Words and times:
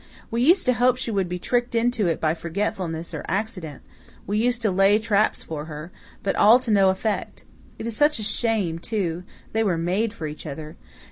We 0.31 0.41
used 0.41 0.65
to 0.65 0.73
hope 0.73 0.97
she 0.97 1.11
would 1.11 1.29
be 1.29 1.37
tricked 1.37 1.75
into 1.75 2.07
it 2.07 2.19
by 2.19 2.33
forgetfulness 2.33 3.13
or 3.13 3.23
accident 3.27 3.83
we 4.25 4.39
used 4.39 4.63
to 4.63 4.71
lay 4.71 4.97
traps 4.97 5.43
for 5.43 5.65
her 5.65 5.91
but 6.23 6.35
all 6.37 6.57
to 6.61 6.71
no 6.71 6.89
effect. 6.89 7.45
It 7.77 7.85
is 7.85 7.95
such 7.95 8.17
a 8.17 8.23
shame, 8.23 8.79
too. 8.79 9.21
They 9.53 9.63
were 9.63 9.77
made 9.77 10.11
for 10.11 10.25
each 10.25 10.47
other. 10.47 10.75